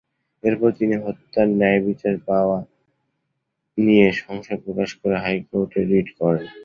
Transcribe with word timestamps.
এরপর 0.43 0.69
তিনি 0.79 0.95
হত্যার 1.03 1.47
ন্যায়বিচার 1.59 2.15
পাওয়া 2.27 2.57
নিয়ে 3.77 4.07
সংশয় 4.21 4.59
প্রকাশ 4.63 4.89
করে 4.99 5.15
হাইকোর্টে 5.23 5.81
রিট 5.91 6.07
করেন। 6.19 6.45